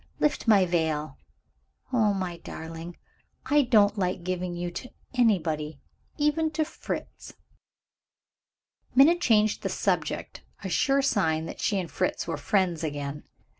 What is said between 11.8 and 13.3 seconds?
Fritz were friends again.